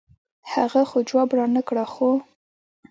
هغه 0.51 0.81
خو 0.89 0.97
جواب 1.09 1.29
رانۀ 1.37 1.61
کړۀ 1.67 1.85
خو 1.93 2.09